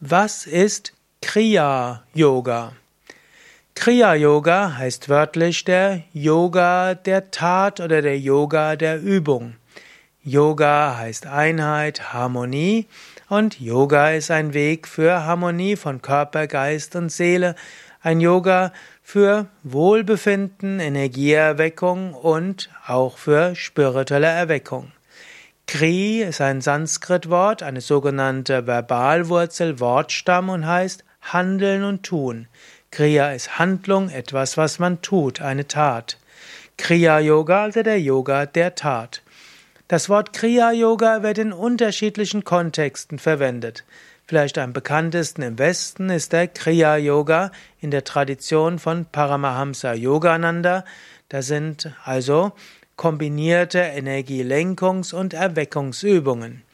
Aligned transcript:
Was 0.00 0.46
ist 0.46 0.92
Kriya 1.20 2.04
Yoga? 2.14 2.72
Kriya 3.74 4.14
Yoga 4.14 4.76
heißt 4.78 5.08
wörtlich 5.08 5.64
der 5.64 6.04
Yoga 6.12 6.94
der 6.94 7.32
Tat 7.32 7.80
oder 7.80 8.00
der 8.00 8.16
Yoga 8.16 8.76
der 8.76 9.02
Übung. 9.02 9.56
Yoga 10.22 10.96
heißt 10.98 11.26
Einheit, 11.26 12.12
Harmonie 12.12 12.86
und 13.28 13.58
Yoga 13.58 14.12
ist 14.12 14.30
ein 14.30 14.54
Weg 14.54 14.86
für 14.86 15.24
Harmonie 15.24 15.74
von 15.74 16.00
Körper, 16.00 16.46
Geist 16.46 16.94
und 16.94 17.10
Seele, 17.10 17.56
ein 18.00 18.20
Yoga 18.20 18.72
für 19.02 19.48
Wohlbefinden, 19.64 20.78
Energieerweckung 20.78 22.14
und 22.14 22.70
auch 22.86 23.18
für 23.18 23.56
spirituelle 23.56 24.28
Erweckung. 24.28 24.92
Kri 25.68 26.22
ist 26.22 26.40
ein 26.40 26.62
Sanskritwort, 26.62 27.62
eine 27.62 27.82
sogenannte 27.82 28.66
Verbalwurzel, 28.66 29.80
Wortstamm 29.80 30.48
und 30.48 30.66
heißt 30.66 31.04
handeln 31.20 31.84
und 31.84 32.04
tun. 32.04 32.48
Kriya 32.90 33.32
ist 33.32 33.58
Handlung, 33.58 34.08
etwas, 34.08 34.56
was 34.56 34.78
man 34.78 35.02
tut, 35.02 35.42
eine 35.42 35.68
Tat. 35.68 36.16
Kriya 36.78 37.20
Yoga, 37.20 37.64
also 37.64 37.82
der 37.82 38.00
Yoga 38.00 38.46
der 38.46 38.76
Tat. 38.76 39.22
Das 39.88 40.08
Wort 40.08 40.32
Kriya 40.32 40.72
Yoga 40.72 41.22
wird 41.22 41.36
in 41.36 41.52
unterschiedlichen 41.52 42.44
Kontexten 42.44 43.18
verwendet. 43.18 43.84
Vielleicht 44.26 44.56
am 44.56 44.72
bekanntesten 44.72 45.42
im 45.42 45.58
Westen 45.58 46.08
ist 46.08 46.32
der 46.32 46.48
Kriya 46.48 46.96
Yoga 46.96 47.52
in 47.78 47.90
der 47.90 48.04
Tradition 48.04 48.78
von 48.78 49.04
Paramahamsa 49.04 49.92
Yogananda. 49.92 50.86
Da 51.28 51.42
sind 51.42 51.92
also 52.04 52.52
kombinierte 52.98 53.80
Energielenkungs- 53.80 55.14
und 55.14 55.32
Erweckungsübungen. 55.32 56.64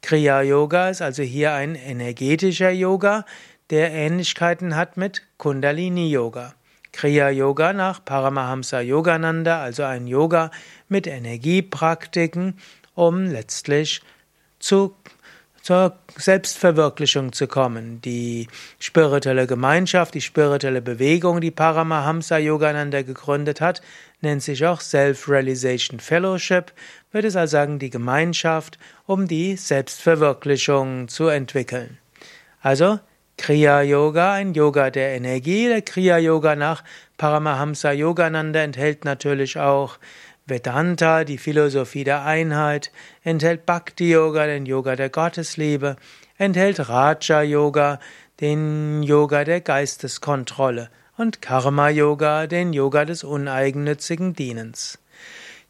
Kriya 0.00 0.40
Yoga 0.40 0.88
ist 0.88 1.02
also 1.02 1.22
hier 1.22 1.52
ein 1.52 1.76
energetischer 1.76 2.70
Yoga, 2.70 3.24
der 3.70 3.92
Ähnlichkeiten 3.92 4.76
hat 4.76 4.96
mit 4.96 5.22
Kundalini 5.36 6.10
Yoga. 6.10 6.54
Kriya 6.92 7.28
Yoga 7.28 7.74
nach 7.74 8.02
Paramahamsa 8.02 8.80
Yogananda, 8.80 9.62
also 9.62 9.82
ein 9.82 10.06
Yoga 10.06 10.50
mit 10.88 11.06
Energiepraktiken, 11.06 12.58
um 12.94 13.26
letztlich 13.26 14.00
zu 14.60 14.96
zur 15.64 15.96
Selbstverwirklichung 16.16 17.32
zu 17.32 17.46
kommen. 17.46 18.02
Die 18.02 18.48
spirituelle 18.78 19.46
Gemeinschaft, 19.46 20.12
die 20.12 20.20
spirituelle 20.20 20.82
Bewegung, 20.82 21.40
die 21.40 21.50
Paramahamsa 21.50 22.36
Yogananda 22.36 23.00
gegründet 23.00 23.62
hat, 23.62 23.80
nennt 24.20 24.42
sich 24.42 24.66
auch 24.66 24.82
Self-Realization 24.82 26.00
Fellowship, 26.00 26.74
würde 27.12 27.28
es 27.28 27.36
also 27.36 27.52
sagen, 27.52 27.78
die 27.78 27.88
Gemeinschaft, 27.88 28.78
um 29.06 29.26
die 29.26 29.56
Selbstverwirklichung 29.56 31.08
zu 31.08 31.28
entwickeln. 31.28 31.96
Also 32.60 33.00
Kriya 33.38 33.80
Yoga, 33.80 34.34
ein 34.34 34.52
Yoga 34.52 34.90
der 34.90 35.16
Energie. 35.16 35.68
Der 35.68 35.80
Kriya 35.80 36.18
Yoga 36.18 36.56
nach 36.56 36.84
Paramahamsa 37.16 37.92
Yogananda 37.92 38.60
enthält 38.60 39.06
natürlich 39.06 39.58
auch 39.58 39.96
Vedanta, 40.46 41.24
die 41.24 41.38
Philosophie 41.38 42.04
der 42.04 42.24
Einheit, 42.26 42.92
enthält 43.22 43.64
Bhakti 43.64 44.10
Yoga, 44.12 44.44
den 44.44 44.66
Yoga 44.66 44.94
der 44.94 45.08
Gottesliebe, 45.08 45.96
enthält 46.36 46.90
Raja 46.90 47.40
Yoga, 47.40 47.98
den 48.42 49.02
Yoga 49.02 49.44
der 49.44 49.62
Geisteskontrolle 49.62 50.90
und 51.16 51.40
Karma 51.40 51.88
Yoga, 51.88 52.46
den 52.46 52.74
Yoga 52.74 53.06
des 53.06 53.24
uneigennützigen 53.24 54.34
Dienens. 54.34 54.98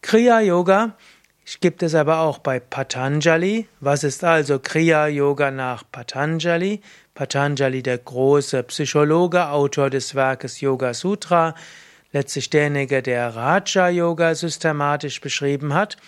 Kriya 0.02 0.40
Yoga 0.40 0.96
gibt 1.60 1.84
es 1.84 1.94
aber 1.94 2.18
auch 2.18 2.38
bei 2.38 2.58
Patanjali. 2.58 3.68
Was 3.78 4.02
ist 4.02 4.24
also 4.24 4.58
Kriya 4.58 5.06
Yoga 5.06 5.52
nach 5.52 5.84
Patanjali? 5.92 6.80
Patanjali, 7.14 7.80
der 7.84 7.98
große 7.98 8.64
Psychologe, 8.64 9.50
Autor 9.50 9.88
des 9.90 10.16
Werkes 10.16 10.60
Yoga 10.60 10.94
Sutra, 10.94 11.54
letztlich 12.14 12.48
derjenige, 12.48 13.02
der 13.02 13.36
Raja 13.36 13.88
Yoga 13.88 14.34
systematisch 14.34 15.20
beschrieben 15.20 15.74
hat. 15.74 15.98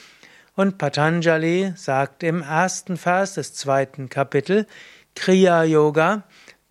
Und 0.55 0.79
Patanjali 0.79 1.75
sagt 1.77 2.23
im 2.23 2.41
ersten 2.41 2.97
Vers 2.97 3.35
des 3.35 3.53
zweiten 3.53 4.09
Kapitel, 4.09 4.67
Kriya 5.15 5.65
Yoga 5.65 6.23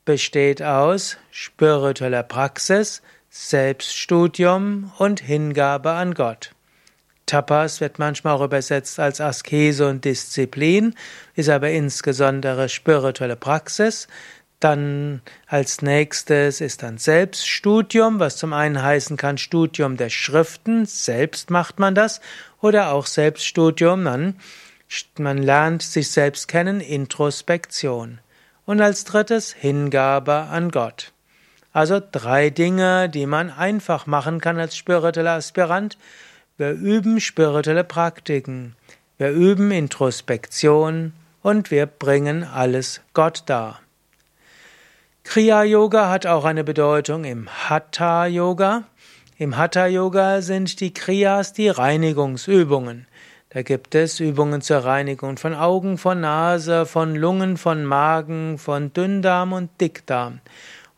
besteht 0.05 0.63
aus 0.63 1.17
spiritueller 1.29 2.23
Praxis, 2.23 3.03
Selbststudium 3.29 4.91
und 4.97 5.19
Hingabe 5.19 5.91
an 5.91 6.13
Gott. 6.13 6.51
Tapas 7.25 7.81
wird 7.81 7.99
manchmal 7.99 8.35
auch 8.35 8.43
übersetzt 8.43 8.99
als 8.99 9.19
Askese 9.19 9.87
und 9.89 10.05
Disziplin, 10.05 10.93
ist 11.33 11.49
aber 11.49 11.71
insbesondere 11.71 12.69
spirituelle 12.69 13.35
Praxis. 13.35 14.07
Dann 14.65 15.21
als 15.45 15.83
nächstes 15.83 16.59
ist 16.59 16.81
dann 16.81 16.97
Selbststudium, 16.97 18.19
was 18.19 18.35
zum 18.35 18.51
einen 18.51 18.81
heißen 18.81 19.15
kann 19.15 19.37
Studium 19.37 19.95
der 19.95 20.09
Schriften, 20.09 20.87
selbst 20.87 21.51
macht 21.51 21.77
man 21.77 21.93
das, 21.93 22.19
oder 22.61 22.91
auch 22.91 23.05
Selbststudium, 23.05 24.01
man, 24.01 24.37
man 25.19 25.37
lernt 25.37 25.83
sich 25.83 26.09
selbst 26.09 26.47
kennen, 26.47 26.81
Introspektion. 26.81 28.17
Und 28.65 28.81
als 28.81 29.03
drittes 29.03 29.53
Hingabe 29.53 30.33
an 30.33 30.71
Gott. 30.71 31.13
Also 31.71 32.01
drei 32.11 32.49
Dinge, 32.49 33.07
die 33.07 33.27
man 33.27 33.51
einfach 33.51 34.07
machen 34.07 34.41
kann 34.41 34.57
als 34.57 34.75
spiritueller 34.75 35.33
Aspirant. 35.33 35.95
Wir 36.57 36.71
üben 36.71 37.19
spirituelle 37.19 37.83
Praktiken. 37.83 38.75
Wir 39.19 39.29
üben 39.29 39.69
Introspektion 39.69 41.13
und 41.43 41.69
wir 41.69 41.85
bringen 41.85 42.43
alles 42.43 43.01
Gott 43.13 43.43
dar. 43.45 43.79
Kriya 45.25 45.63
Yoga 45.63 46.09
hat 46.09 46.25
auch 46.27 46.45
eine 46.45 46.63
Bedeutung 46.63 47.25
im 47.25 47.49
Hatha 47.49 48.25
Yoga. 48.27 48.83
Im 49.37 49.57
Hatha 49.57 49.87
Yoga 49.87 50.41
sind 50.41 50.79
die 50.79 50.93
Kriyas 50.93 51.51
die 51.51 51.67
Reinigungsübungen. 51.67 53.05
Da 53.49 53.63
gibt 53.63 53.95
es 53.95 54.21
Übungen 54.21 54.61
zur 54.61 54.77
Reinigung 54.77 55.37
von 55.37 55.53
Augen, 55.53 55.97
von 55.97 56.21
Nase, 56.21 56.85
von 56.85 57.15
Lungen, 57.15 57.57
von 57.57 57.83
Magen, 57.83 58.57
von 58.57 58.93
Dünndarm 58.93 59.51
und 59.51 59.69
Dickdarm. 59.81 60.39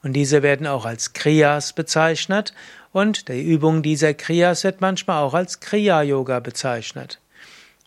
Und 0.04 0.14
diese 0.14 0.44
werden 0.44 0.68
auch 0.68 0.86
als 0.86 1.14
Kriyas 1.14 1.74
bezeichnet 1.74 2.54
und 2.94 3.30
die 3.30 3.42
Übung 3.42 3.82
dieser 3.82 4.14
Kriyas 4.14 4.64
wird 4.64 4.82
manchmal 4.82 5.24
auch 5.24 5.34
als 5.34 5.62
Kriya 5.62 6.04
Yoga 6.04 6.42
bezeichnet. 6.42 7.20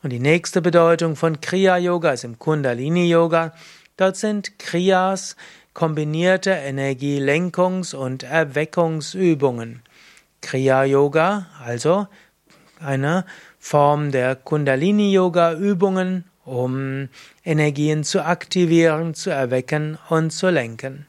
Und 0.03 0.11
die 0.11 0.19
nächste 0.19 0.63
Bedeutung 0.63 1.15
von 1.15 1.41
Kriya 1.41 1.77
Yoga 1.77 2.11
ist 2.13 2.25
im 2.25 2.39
Kundalini 2.41 3.09
Yoga. 3.09 3.53
Dort 3.99 4.17
sind 4.17 4.59
Kriyas 4.59 5.37
kombinierte 5.81 6.53
Energielenkungs- 6.53 7.95
und 7.95 8.23
Erweckungsübungen. 8.23 9.81
Kriya 10.43 10.85
Yoga, 10.85 11.47
also 11.65 12.07
eine 12.81 13.25
Form 13.59 14.11
der 14.11 14.37
Kundalini 14.37 15.11
Yoga 15.11 15.55
Übungen, 15.55 16.25
um 16.45 17.09
Energien 17.47 18.05
zu 18.05 18.23
aktivieren, 18.23 19.15
zu 19.15 19.31
erwecken 19.31 19.97
und 20.11 20.33
zu 20.35 20.51
lenken. 20.51 21.07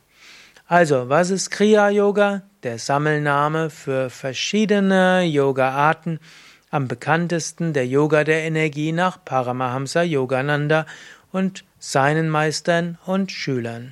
Also, 0.67 1.09
was 1.09 1.31
ist 1.31 1.49
Kriya 1.49 1.89
Yoga? 1.89 2.43
Der 2.63 2.79
Sammelname 2.79 3.69
für 3.69 4.09
verschiedene 4.09 5.23
Yoga-Arten. 5.23 6.21
Am 6.69 6.87
bekanntesten 6.87 7.73
der 7.73 7.87
Yoga 7.87 8.23
der 8.23 8.43
Energie 8.43 8.93
nach 8.93 9.17
Paramahamsa 9.25 10.03
Yogananda 10.03 10.85
und 11.33 11.65
seinen 11.77 12.29
Meistern 12.29 12.97
und 13.05 13.33
Schülern. 13.33 13.91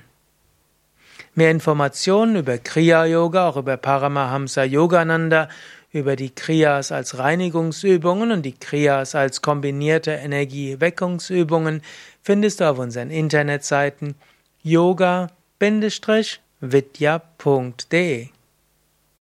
Mehr 1.36 1.52
Informationen 1.52 2.36
über 2.36 2.58
Kriya 2.58 3.06
Yoga, 3.06 3.48
auch 3.48 3.58
über 3.58 3.78
Paramahamsa 3.78 4.64
Yogananda, 4.64 5.48
über 5.92 6.16
die 6.16 6.30
Kriyas 6.30 6.92
als 6.92 7.18
Reinigungsübungen 7.18 8.32
und 8.32 8.44
die 8.44 8.54
Kriyas 8.54 9.16
als 9.16 9.42
kombinierte 9.42 10.12
Energieweckungsübungen 10.12 11.82
findest 12.22 12.60
du 12.60 12.70
auf 12.70 12.78
unseren 12.78 13.10
Internetseiten 13.10 14.16
yoga-vidya.de 14.62 15.30